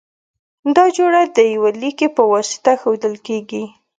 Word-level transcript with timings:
دا 0.75 0.85
جوړه 0.97 1.21
د 1.35 1.39
یوه 1.53 1.71
لیکي 1.81 2.07
په 2.15 2.23
واسطه 2.31 2.71
ښودل 2.81 3.15
کیږی. 3.27 3.63